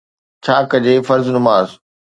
[0.43, 1.67] ڇا ڪجي فرض نماز